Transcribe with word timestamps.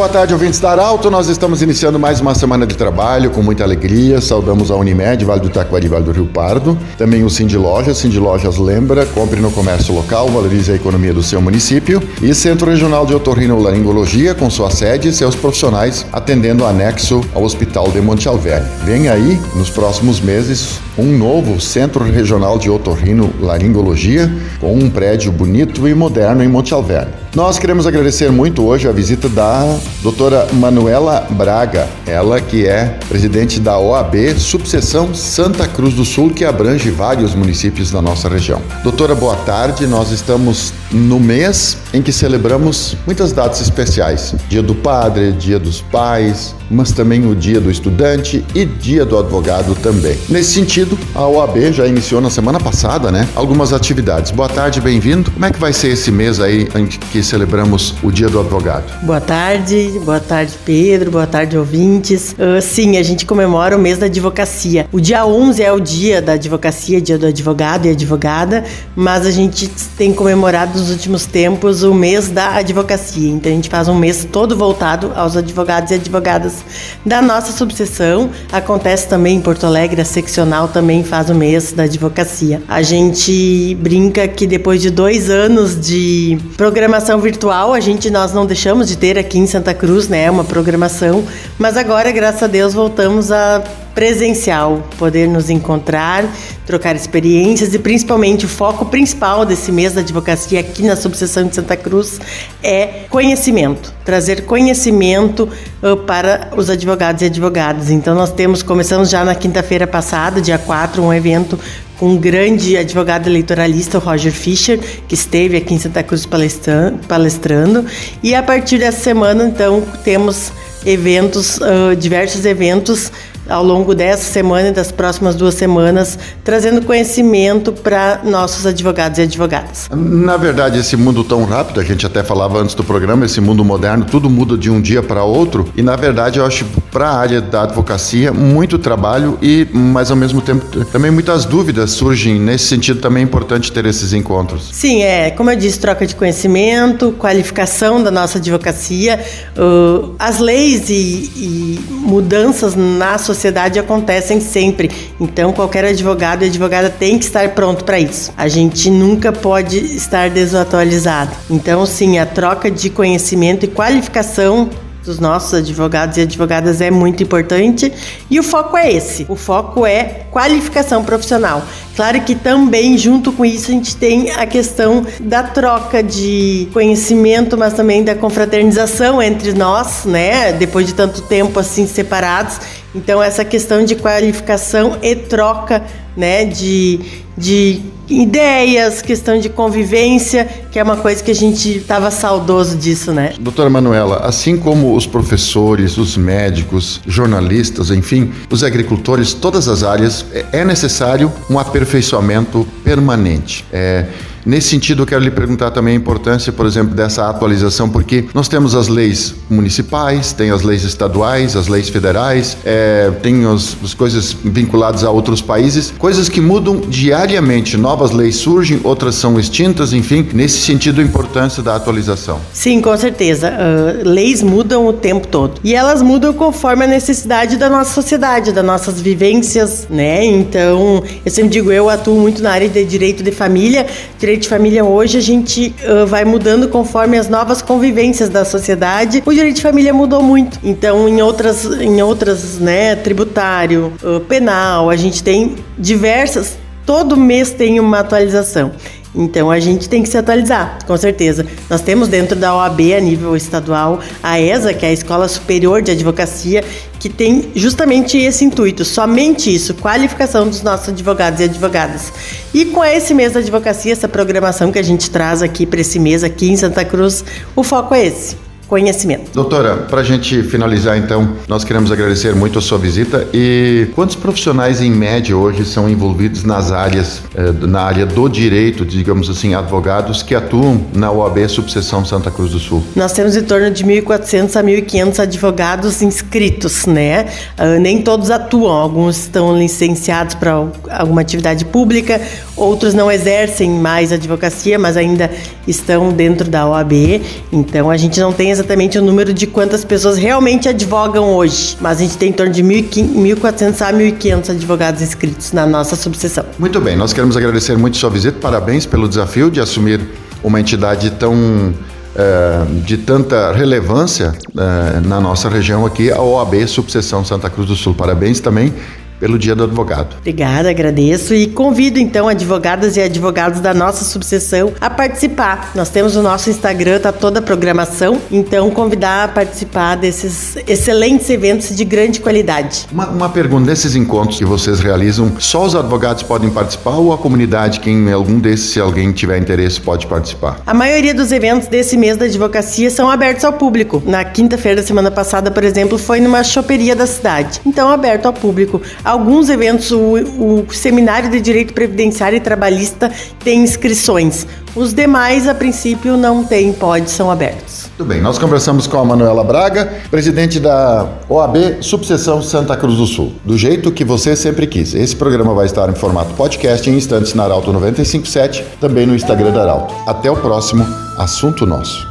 Boa 0.00 0.08
tarde, 0.08 0.32
ouvintes 0.32 0.58
da 0.58 0.70
Arauto. 0.70 1.10
Nós 1.10 1.28
estamos 1.28 1.60
iniciando 1.60 1.98
mais 1.98 2.22
uma 2.22 2.34
semana 2.34 2.66
de 2.66 2.74
trabalho 2.74 3.30
com 3.30 3.42
muita 3.42 3.64
alegria. 3.64 4.18
Saudamos 4.18 4.70
a 4.70 4.74
Unimed, 4.74 5.26
Vale 5.26 5.42
do 5.42 5.50
Taquari, 5.50 5.88
Vale 5.88 6.04
do 6.04 6.10
Rio 6.10 6.24
Pardo. 6.24 6.78
Também 6.96 7.22
o 7.22 7.28
Cindy 7.28 7.58
Lojas. 7.58 7.98
Cindy 7.98 8.18
Lojas 8.18 8.56
lembra, 8.56 9.04
compre 9.04 9.38
no 9.40 9.50
comércio 9.50 9.94
local, 9.94 10.30
valorize 10.30 10.72
a 10.72 10.74
economia 10.74 11.12
do 11.12 11.22
seu 11.22 11.38
município. 11.42 12.02
E 12.22 12.34
Centro 12.34 12.70
Regional 12.70 13.04
de 13.04 13.14
Otorrinolaringologia, 13.14 14.34
com 14.34 14.48
sua 14.48 14.70
sede 14.70 15.08
e 15.08 15.12
seus 15.12 15.34
profissionais, 15.34 16.06
atendendo 16.10 16.64
anexo 16.64 17.20
ao 17.34 17.42
Hospital 17.42 17.90
de 17.90 18.00
Monte 18.00 18.26
Alverne. 18.26 18.70
Vem 18.86 19.10
aí, 19.10 19.38
nos 19.54 19.68
próximos 19.68 20.18
meses, 20.18 20.80
um 21.00 21.16
novo 21.16 21.58
Centro 21.58 22.04
Regional 22.04 22.58
de 22.58 22.68
Otorrinolaringologia, 22.68 24.30
com 24.60 24.74
um 24.74 24.90
prédio 24.90 25.32
bonito 25.32 25.88
e 25.88 25.94
moderno 25.94 26.44
em 26.44 26.48
Monte 26.48 26.74
Alverne. 26.74 27.20
Nós 27.34 27.60
queremos 27.60 27.86
agradecer 27.86 28.30
muito 28.30 28.66
hoje 28.66 28.88
a 28.88 28.92
visita 28.92 29.28
da 29.28 29.78
doutora 30.02 30.48
Manuela 30.52 31.28
Braga, 31.30 31.88
ela 32.04 32.40
que 32.40 32.66
é 32.66 32.98
presidente 33.08 33.60
da 33.60 33.78
OAB 33.78 34.34
Subseção 34.36 35.14
Santa 35.14 35.68
Cruz 35.68 35.94
do 35.94 36.04
Sul, 36.04 36.30
que 36.30 36.44
abrange 36.44 36.90
vários 36.90 37.32
municípios 37.32 37.90
da 37.90 38.02
nossa 38.02 38.28
região. 38.28 38.60
Doutora, 38.82 39.14
boa 39.14 39.36
tarde. 39.36 39.86
Nós 39.86 40.10
estamos 40.10 40.72
no 40.90 41.20
mês 41.20 41.78
em 41.94 42.02
que 42.02 42.12
celebramos 42.12 42.96
muitas 43.06 43.32
datas 43.32 43.60
especiais: 43.60 44.34
Dia 44.48 44.62
do 44.62 44.74
Padre, 44.74 45.30
Dia 45.30 45.58
dos 45.60 45.80
Pais, 45.80 46.56
mas 46.68 46.90
também 46.90 47.24
o 47.26 47.34
Dia 47.36 47.60
do 47.60 47.70
Estudante 47.70 48.44
e 48.56 48.64
Dia 48.64 49.04
do 49.04 49.16
Advogado 49.16 49.76
também. 49.76 50.18
Nesse 50.28 50.50
sentido, 50.50 50.89
a 51.14 51.26
OAB 51.26 51.72
já 51.72 51.86
iniciou 51.86 52.20
na 52.20 52.30
semana 52.30 52.58
passada, 52.58 53.10
né, 53.10 53.28
algumas 53.34 53.72
atividades. 53.72 54.30
Boa 54.30 54.48
tarde, 54.48 54.80
bem-vindo. 54.80 55.30
Como 55.30 55.44
é 55.44 55.50
que 55.50 55.58
vai 55.58 55.72
ser 55.72 55.88
esse 55.88 56.10
mês 56.10 56.40
aí 56.40 56.68
em 56.74 56.86
que 56.86 57.22
celebramos 57.22 57.94
o 58.02 58.10
Dia 58.10 58.28
do 58.28 58.40
Advogado? 58.40 58.84
Boa 59.02 59.20
tarde, 59.20 60.00
boa 60.04 60.20
tarde, 60.20 60.54
Pedro, 60.64 61.10
boa 61.10 61.26
tarde, 61.26 61.56
ouvintes. 61.56 62.32
Uh, 62.32 62.60
sim, 62.60 62.96
a 62.96 63.02
gente 63.02 63.26
comemora 63.26 63.76
o 63.76 63.78
mês 63.78 63.98
da 63.98 64.06
advocacia. 64.06 64.86
O 64.92 65.00
dia 65.00 65.26
11 65.26 65.62
é 65.62 65.72
o 65.72 65.80
dia 65.80 66.22
da 66.22 66.32
advocacia, 66.32 67.00
dia 67.00 67.18
do 67.18 67.26
advogado 67.26 67.86
e 67.86 67.90
advogada, 67.90 68.64
mas 68.96 69.26
a 69.26 69.30
gente 69.30 69.68
tem 69.96 70.12
comemorado 70.12 70.78
nos 70.78 70.90
últimos 70.90 71.26
tempos 71.26 71.82
o 71.82 71.92
mês 71.92 72.28
da 72.28 72.56
advocacia. 72.56 73.28
Então 73.28 73.50
a 73.50 73.54
gente 73.54 73.68
faz 73.68 73.88
um 73.88 73.94
mês 73.94 74.26
todo 74.30 74.56
voltado 74.56 75.12
aos 75.14 75.36
advogados 75.36 75.90
e 75.90 75.94
advogadas 75.94 76.64
da 77.04 77.20
nossa 77.20 77.52
subseção. 77.52 78.30
Acontece 78.50 79.08
também 79.08 79.36
em 79.36 79.40
Porto 79.40 79.66
Alegre, 79.66 80.00
a 80.00 80.04
seccional 80.04 80.68
também 80.70 81.04
faz 81.04 81.28
o 81.28 81.34
mês 81.34 81.72
da 81.72 81.82
advocacia. 81.82 82.62
A 82.68 82.82
gente 82.82 83.76
brinca 83.80 84.26
que 84.26 84.46
depois 84.46 84.80
de 84.80 84.90
dois 84.90 85.28
anos 85.28 85.78
de 85.78 86.38
programação 86.56 87.20
virtual, 87.20 87.74
a 87.74 87.80
gente 87.80 88.10
nós 88.10 88.32
não 88.32 88.46
deixamos 88.46 88.88
de 88.88 88.96
ter 88.96 89.18
aqui 89.18 89.38
em 89.38 89.46
Santa 89.46 89.74
Cruz, 89.74 90.08
né, 90.08 90.30
uma 90.30 90.44
programação, 90.44 91.24
mas 91.58 91.76
agora, 91.76 92.10
graças 92.10 92.42
a 92.42 92.46
Deus, 92.46 92.72
voltamos 92.72 93.30
a 93.30 93.62
presencial, 93.94 94.82
poder 94.98 95.28
nos 95.28 95.50
encontrar, 95.50 96.24
trocar 96.66 96.94
experiências 96.94 97.74
e 97.74 97.78
principalmente 97.78 98.46
o 98.46 98.48
foco 98.48 98.86
principal 98.86 99.44
desse 99.44 99.72
mês 99.72 99.92
da 99.92 100.00
advocacia 100.00 100.60
aqui 100.60 100.82
na 100.82 100.96
subseção 100.96 101.46
de 101.46 101.54
Santa 101.54 101.76
Cruz 101.76 102.20
é 102.62 103.04
conhecimento, 103.08 103.92
trazer 104.04 104.44
conhecimento 104.44 105.48
uh, 105.82 105.96
para 105.96 106.50
os 106.56 106.70
advogados 106.70 107.22
e 107.22 107.26
advogadas. 107.26 107.90
Então 107.90 108.14
nós 108.14 108.32
temos, 108.32 108.62
começamos 108.62 109.10
já 109.10 109.24
na 109.24 109.34
quinta-feira 109.34 109.86
passada, 109.86 110.40
dia 110.40 110.58
4, 110.58 111.02
um 111.02 111.12
evento 111.12 111.58
com 112.00 112.12
um 112.12 112.16
grande 112.16 112.78
advogado 112.78 113.28
eleitoralista, 113.28 113.98
o 113.98 114.00
Roger 114.00 114.32
Fischer, 114.32 114.80
que 115.06 115.14
esteve 115.14 115.58
aqui 115.58 115.74
em 115.74 115.78
Santa 115.78 116.02
Cruz 116.02 116.26
palestrando. 116.26 117.84
E 118.22 118.34
a 118.34 118.42
partir 118.42 118.78
dessa 118.78 119.00
semana, 119.00 119.44
então, 119.44 119.82
temos 120.02 120.50
eventos, 120.86 121.58
uh, 121.58 121.94
diversos 121.94 122.46
eventos 122.46 123.12
ao 123.48 123.64
longo 123.64 123.94
dessa 123.94 124.24
semana 124.24 124.68
e 124.68 124.72
das 124.72 124.92
próximas 124.92 125.34
duas 125.34 125.54
semanas, 125.54 126.18
trazendo 126.44 126.82
conhecimento 126.82 127.72
para 127.72 128.20
nossos 128.24 128.64
advogados 128.66 129.18
e 129.18 129.22
advogadas. 129.22 129.88
Na 129.94 130.36
verdade, 130.36 130.78
esse 130.78 130.96
mundo 130.96 131.24
tão 131.24 131.44
rápido, 131.44 131.80
a 131.80 131.84
gente 131.84 132.06
até 132.06 132.22
falava 132.22 132.58
antes 132.58 132.74
do 132.74 132.84
programa, 132.84 133.26
esse 133.26 133.40
mundo 133.40 133.64
moderno, 133.64 134.04
tudo 134.04 134.30
muda 134.30 134.56
de 134.56 134.70
um 134.70 134.80
dia 134.80 135.02
para 135.02 135.24
outro, 135.24 135.68
e 135.76 135.82
na 135.82 135.96
verdade 135.96 136.38
eu 136.38 136.46
acho 136.46 136.64
para 136.92 137.08
a 137.08 137.18
área 137.18 137.40
da 137.40 137.62
advocacia 137.62 138.32
muito 138.32 138.78
trabalho 138.78 139.38
e, 139.42 139.66
mas 139.72 140.10
ao 140.10 140.16
mesmo 140.16 140.40
tempo, 140.40 140.84
também 140.86 141.10
muitas 141.10 141.44
dúvidas 141.44 141.90
surgem. 141.92 142.38
Nesse 142.40 142.66
sentido, 142.66 143.00
também 143.00 143.22
é 143.22 143.24
importante 143.24 143.72
ter 143.72 143.84
esses 143.86 144.12
encontros. 144.12 144.68
Sim, 144.72 145.02
é, 145.02 145.30
como 145.30 145.50
eu 145.50 145.56
disse, 145.56 145.78
troca 145.78 146.06
de 146.06 146.14
conhecimento, 146.14 147.12
qualificação 147.12 148.02
da 148.02 148.10
nossa 148.10 148.38
advocacia, 148.38 149.20
uh, 149.56 150.14
as 150.18 150.38
leis 150.38 150.88
e, 150.88 151.30
e 151.36 151.80
mudanças 151.90 152.74
na 152.74 153.18
sociedade 153.18 153.29
sociedade 153.34 153.78
acontecem 153.78 154.40
sempre. 154.40 154.90
Então, 155.20 155.52
qualquer 155.52 155.84
advogado 155.84 156.42
e 156.42 156.46
advogada 156.46 156.90
tem 156.90 157.18
que 157.18 157.24
estar 157.24 157.48
pronto 157.50 157.84
para 157.84 157.98
isso. 157.98 158.32
A 158.36 158.48
gente 158.48 158.90
nunca 158.90 159.32
pode 159.32 159.78
estar 159.78 160.30
desatualizado. 160.30 161.30
Então, 161.48 161.86
sim, 161.86 162.18
a 162.18 162.26
troca 162.26 162.70
de 162.70 162.90
conhecimento 162.90 163.64
e 163.64 163.68
qualificação 163.68 164.68
dos 165.04 165.18
nossos 165.18 165.54
advogados 165.54 166.16
e 166.18 166.22
advogadas 166.22 166.80
é 166.80 166.90
muito 166.90 167.22
importante 167.22 167.92
e 168.30 168.38
o 168.38 168.42
foco 168.42 168.76
é 168.76 168.92
esse. 168.92 169.26
O 169.28 169.36
foco 169.36 169.86
é 169.86 170.26
qualificação 170.30 171.02
profissional. 171.04 171.62
Claro 171.96 172.20
que 172.20 172.34
também 172.34 172.96
junto 172.96 173.32
com 173.32 173.44
isso 173.44 173.70
a 173.70 173.74
gente 173.74 173.96
tem 173.96 174.30
a 174.30 174.46
questão 174.46 175.04
da 175.20 175.42
troca 175.42 176.02
de 176.02 176.68
conhecimento, 176.72 177.56
mas 177.56 177.74
também 177.74 178.04
da 178.04 178.14
confraternização 178.14 179.22
entre 179.22 179.52
nós, 179.52 180.04
né? 180.04 180.52
Depois 180.52 180.86
de 180.86 180.94
tanto 180.94 181.22
tempo 181.22 181.58
assim 181.58 181.86
separados. 181.86 182.58
Então 182.94 183.22
essa 183.22 183.44
questão 183.44 183.84
de 183.84 183.94
qualificação 183.94 184.98
e 185.02 185.14
troca, 185.14 185.84
né, 186.16 186.44
de 186.44 187.00
de 187.40 187.80
ideias, 188.06 189.00
questão 189.00 189.38
de 189.38 189.48
convivência, 189.48 190.46
que 190.70 190.78
é 190.78 190.82
uma 190.82 190.98
coisa 190.98 191.22
que 191.22 191.30
a 191.30 191.34
gente 191.34 191.78
estava 191.78 192.10
saudoso 192.10 192.76
disso, 192.76 193.12
né? 193.12 193.32
Doutora 193.40 193.70
Manuela, 193.70 194.18
assim 194.18 194.58
como 194.58 194.94
os 194.94 195.06
professores, 195.06 195.96
os 195.96 196.18
médicos, 196.18 197.00
jornalistas, 197.06 197.90
enfim, 197.90 198.30
os 198.50 198.62
agricultores, 198.62 199.32
todas 199.32 199.68
as 199.68 199.82
áreas, 199.82 200.26
é, 200.34 200.44
é 200.52 200.64
necessário 200.64 201.32
um 201.48 201.58
aperfeiçoamento 201.58 202.66
permanente. 202.84 203.64
É, 203.72 204.04
Nesse 204.44 204.68
sentido, 204.68 205.02
eu 205.02 205.06
quero 205.06 205.22
lhe 205.22 205.30
perguntar 205.30 205.70
também 205.70 205.94
a 205.94 205.96
importância, 205.96 206.52
por 206.52 206.66
exemplo, 206.66 206.94
dessa 206.94 207.28
atualização, 207.28 207.88
porque 207.88 208.26
nós 208.32 208.48
temos 208.48 208.74
as 208.74 208.88
leis 208.88 209.34
municipais, 209.48 210.32
tem 210.32 210.50
as 210.50 210.62
leis 210.62 210.84
estaduais, 210.84 211.56
as 211.56 211.68
leis 211.68 211.88
federais, 211.88 212.56
é, 212.64 213.10
tem 213.22 213.44
as, 213.44 213.76
as 213.82 213.94
coisas 213.94 214.32
vinculadas 214.32 215.04
a 215.04 215.10
outros 215.10 215.42
países, 215.42 215.92
coisas 215.98 216.28
que 216.28 216.40
mudam 216.40 216.80
diariamente. 216.80 217.76
Novas 217.76 218.10
leis 218.10 218.36
surgem, 218.36 218.80
outras 218.82 219.14
são 219.14 219.38
extintas, 219.38 219.92
enfim, 219.92 220.26
nesse 220.32 220.58
sentido, 220.58 221.00
a 221.00 221.04
importância 221.04 221.62
da 221.62 221.76
atualização. 221.76 222.40
Sim, 222.52 222.80
com 222.80 222.96
certeza. 222.96 223.50
Uh, 223.50 224.08
leis 224.08 224.42
mudam 224.42 224.86
o 224.86 224.92
tempo 224.92 225.26
todo. 225.26 225.60
E 225.62 225.74
elas 225.74 226.02
mudam 226.02 226.32
conforme 226.32 226.84
a 226.84 226.86
necessidade 226.86 227.56
da 227.56 227.68
nossa 227.68 227.92
sociedade, 227.92 228.52
das 228.52 228.64
nossas 228.64 229.00
vivências, 229.00 229.86
né? 229.90 230.24
Então, 230.24 231.02
eu 231.24 231.30
sempre 231.30 231.50
digo, 231.50 231.70
eu 231.70 231.88
atuo 231.88 232.18
muito 232.18 232.42
na 232.42 232.50
área 232.50 232.68
de 232.68 232.84
direito 232.84 233.22
de 233.22 233.32
família, 233.32 233.86
direito 234.18 234.29
direito 234.30 234.42
de 234.42 234.48
família 234.48 234.84
hoje 234.84 235.18
a 235.18 235.20
gente 235.20 235.74
uh, 235.82 236.06
vai 236.06 236.24
mudando 236.24 236.68
conforme 236.68 237.18
as 237.18 237.28
novas 237.28 237.60
convivências 237.60 238.28
da 238.28 238.44
sociedade. 238.44 239.22
O 239.26 239.32
direito 239.32 239.56
de 239.56 239.62
família 239.62 239.92
mudou 239.92 240.22
muito. 240.22 240.58
Então, 240.62 241.08
em 241.08 241.20
outras, 241.20 241.64
em 241.64 242.00
outras, 242.00 242.58
né, 242.58 242.94
tributário, 242.94 243.92
uh, 244.04 244.20
penal, 244.20 244.88
a 244.88 244.94
gente 244.94 245.20
tem 245.22 245.56
diversas. 245.76 246.56
Todo 246.86 247.16
mês 247.16 247.50
tem 247.50 247.80
uma 247.80 248.00
atualização. 248.00 248.70
Então 249.12 249.50
a 249.50 249.58
gente 249.58 249.88
tem 249.88 250.02
que 250.04 250.08
se 250.08 250.16
atualizar, 250.16 250.78
com 250.86 250.96
certeza. 250.96 251.44
Nós 251.68 251.80
temos 251.80 252.06
dentro 252.06 252.36
da 252.36 252.54
OAB 252.54 252.80
a 252.96 253.00
nível 253.00 253.36
estadual 253.36 253.98
a 254.22 254.40
ESA, 254.40 254.72
que 254.72 254.86
é 254.86 254.90
a 254.90 254.92
Escola 254.92 255.26
Superior 255.26 255.82
de 255.82 255.90
Advocacia, 255.90 256.62
que 257.00 257.08
tem 257.08 257.50
justamente 257.56 258.16
esse 258.16 258.44
intuito, 258.44 258.84
somente 258.84 259.52
isso, 259.52 259.74
qualificação 259.74 260.46
dos 260.48 260.62
nossos 260.62 260.90
advogados 260.90 261.40
e 261.40 261.44
advogadas. 261.44 262.12
E 262.52 262.64
com 262.66 262.84
esse 262.84 263.14
mês 263.14 263.32
da 263.32 263.40
advocacia, 263.40 263.92
essa 263.92 264.08
programação 264.08 264.72
que 264.72 264.78
a 264.78 264.82
gente 264.82 265.08
traz 265.10 265.40
aqui 265.42 265.64
para 265.64 265.80
esse 265.80 265.98
mês 265.98 266.24
aqui 266.24 266.50
em 266.50 266.56
Santa 266.56 266.84
Cruz, 266.84 267.24
o 267.54 267.62
foco 267.62 267.94
é 267.94 268.06
esse 268.06 268.49
conhecimento. 268.70 269.32
Doutora, 269.34 269.74
para 269.76 270.00
a 270.00 270.04
gente 270.04 270.44
finalizar 270.44 270.96
então, 270.96 271.32
nós 271.48 271.64
queremos 271.64 271.90
agradecer 271.90 272.36
muito 272.36 272.56
a 272.56 272.62
sua 272.62 272.78
visita 272.78 273.26
e 273.34 273.88
quantos 273.96 274.14
profissionais 274.14 274.80
em 274.80 274.92
média 274.92 275.36
hoje 275.36 275.64
são 275.64 275.90
envolvidos 275.90 276.44
nas 276.44 276.70
áreas, 276.70 277.20
eh, 277.34 277.52
na 277.66 277.80
área 277.80 278.06
do 278.06 278.28
direito, 278.28 278.86
digamos 278.86 279.28
assim, 279.28 279.54
advogados 279.56 280.22
que 280.22 280.36
atuam 280.36 280.86
na 280.94 281.10
OAB 281.10 281.48
Subseção 281.48 282.04
Santa 282.04 282.30
Cruz 282.30 282.52
do 282.52 282.60
Sul? 282.60 282.80
Nós 282.94 283.12
temos 283.12 283.36
em 283.36 283.42
torno 283.42 283.72
de 283.72 283.84
1.400 283.84 284.54
a 284.54 284.62
1.500 284.62 285.18
advogados 285.18 286.00
inscritos, 286.00 286.86
né? 286.86 287.26
Uh, 287.58 287.80
nem 287.80 288.02
todos 288.02 288.30
atuam, 288.30 288.70
alguns 288.70 289.16
estão 289.16 289.58
licenciados 289.58 290.36
para 290.36 290.52
alguma 290.90 291.22
atividade 291.22 291.64
pública, 291.64 292.20
outros 292.56 292.94
não 292.94 293.10
exercem 293.10 293.68
mais 293.68 294.12
advocacia, 294.12 294.78
mas 294.78 294.96
ainda 294.96 295.28
estão 295.66 296.12
dentro 296.12 296.48
da 296.48 296.68
OAB. 296.68 297.20
Então 297.50 297.90
a 297.90 297.96
gente 297.96 298.20
não 298.20 298.32
tem 298.32 298.52
exatamente 298.60 298.98
o 298.98 299.02
número 299.02 299.32
de 299.32 299.46
quantas 299.46 299.84
pessoas 299.84 300.16
realmente 300.16 300.68
advogam 300.68 301.34
hoje, 301.34 301.76
mas 301.80 301.98
a 301.98 302.02
gente 302.02 302.16
tem 302.16 302.30
em 302.30 302.32
torno 302.32 302.52
de 302.52 302.62
1.400 302.62 303.80
a 303.82 303.92
1.500 303.92 304.50
advogados 304.50 305.02
inscritos 305.02 305.52
na 305.52 305.66
nossa 305.66 305.96
subseção. 305.96 306.44
Muito 306.58 306.80
bem, 306.80 306.96
nós 306.96 307.12
queremos 307.12 307.36
agradecer 307.36 307.76
muito 307.76 307.96
sua 307.96 308.10
visita, 308.10 308.38
parabéns 308.40 308.86
pelo 308.86 309.08
desafio 309.08 309.50
de 309.50 309.60
assumir 309.60 310.00
uma 310.42 310.60
entidade 310.60 311.10
tão 311.10 311.74
é, 312.14 312.64
de 312.84 312.96
tanta 312.98 313.52
relevância 313.52 314.32
é, 314.56 315.00
na 315.00 315.20
nossa 315.20 315.48
região 315.48 315.86
aqui, 315.86 316.10
a 316.10 316.20
OAB 316.20 316.66
Subseção 316.66 317.24
Santa 317.24 317.48
Cruz 317.48 317.68
do 317.68 317.76
Sul. 317.76 317.94
Parabéns 317.94 318.40
também 318.40 318.72
pelo 319.20 319.38
Dia 319.38 319.54
do 319.54 319.64
Advogado. 319.64 320.16
Obrigada, 320.18 320.70
agradeço 320.70 321.34
e 321.34 321.46
convido 321.46 321.98
então 321.98 322.26
advogadas 322.26 322.96
e 322.96 323.00
advogados 323.02 323.60
da 323.60 323.74
nossa 323.74 324.04
subseção 324.04 324.72
a 324.80 324.88
participar. 324.88 325.72
Nós 325.74 325.90
temos 325.90 326.16
o 326.16 326.22
nosso 326.22 326.48
Instagram, 326.48 326.98
tá 326.98 327.12
toda 327.12 327.38
a 327.38 327.42
programação, 327.42 328.18
então 328.32 328.70
convidar 328.70 329.24
a 329.24 329.28
participar 329.28 329.96
desses 329.96 330.56
excelentes 330.66 331.28
eventos 331.28 331.76
de 331.76 331.84
grande 331.84 332.20
qualidade. 332.20 332.86
Uma, 332.90 333.08
uma 333.08 333.28
pergunta: 333.28 333.66
desses 333.66 333.94
encontros 333.94 334.38
que 334.38 334.44
vocês 334.44 334.80
realizam, 334.80 335.32
só 335.38 335.64
os 335.64 335.76
advogados 335.76 336.22
podem 336.22 336.48
participar 336.48 336.96
ou 336.96 337.12
a 337.12 337.18
comunidade, 337.18 337.80
quem 337.80 338.08
em 338.08 338.12
algum 338.12 338.38
desses, 338.38 338.70
se 338.70 338.80
alguém 338.80 339.12
tiver 339.12 339.38
interesse, 339.38 339.78
pode 339.80 340.06
participar? 340.06 340.60
A 340.66 340.72
maioria 340.72 341.12
dos 341.12 341.30
eventos 341.30 341.68
desse 341.68 341.96
mês 341.96 342.16
da 342.16 342.24
advocacia 342.24 342.90
são 342.90 343.10
abertos 343.10 343.44
ao 343.44 343.52
público. 343.52 344.02
Na 344.06 344.24
quinta-feira 344.24 344.80
da 344.80 344.86
semana 344.86 345.10
passada, 345.10 345.50
por 345.50 345.62
exemplo, 345.62 345.98
foi 345.98 346.20
numa 346.20 346.42
choperia 346.42 346.96
da 346.96 347.06
cidade, 347.06 347.60
então 347.66 347.90
aberto 347.90 348.24
ao 348.24 348.32
público. 348.32 348.80
Alguns 349.10 349.48
eventos, 349.48 349.90
o, 349.90 349.98
o 349.98 350.66
Seminário 350.70 351.28
de 351.28 351.40
Direito 351.40 351.74
Previdenciário 351.74 352.36
e 352.36 352.40
Trabalhista 352.40 353.10
tem 353.42 353.60
inscrições. 353.60 354.46
Os 354.76 354.94
demais, 354.94 355.48
a 355.48 355.54
princípio, 355.54 356.16
não 356.16 356.44
tem, 356.44 356.72
pode, 356.72 357.10
são 357.10 357.28
abertos. 357.28 357.90
Tudo 357.96 358.06
bem, 358.06 358.20
nós 358.20 358.38
conversamos 358.38 358.86
com 358.86 358.98
a 358.98 359.04
Manuela 359.04 359.42
Braga, 359.42 359.94
presidente 360.12 360.60
da 360.60 361.08
OAB 361.28 361.78
Subseção 361.80 362.40
Santa 362.40 362.76
Cruz 362.76 362.98
do 362.98 363.04
Sul, 363.04 363.32
do 363.44 363.58
jeito 363.58 363.90
que 363.90 364.04
você 364.04 364.36
sempre 364.36 364.64
quis. 364.64 364.94
Esse 364.94 365.16
programa 365.16 365.54
vai 365.54 365.66
estar 365.66 365.90
em 365.90 365.94
formato 365.96 366.32
podcast 366.34 366.88
em 366.88 366.94
instantes 366.94 367.34
na 367.34 367.42
Arauto 367.42 367.72
957, 367.72 368.64
também 368.80 369.06
no 369.06 369.16
Instagram 369.16 369.50
da 369.50 369.62
Arauto. 369.62 369.92
Até 370.06 370.30
o 370.30 370.36
próximo 370.36 370.86
Assunto 371.18 371.66
Nosso. 371.66 372.06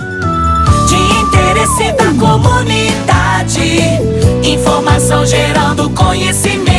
De 0.90 0.96
interesse 1.22 1.94
da 1.94 2.14
comunidade, 2.20 3.62
informação 4.44 5.26
gerando 5.26 5.90
conhecimento. 5.92 6.79